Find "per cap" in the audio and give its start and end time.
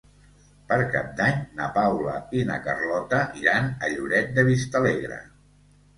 0.71-1.11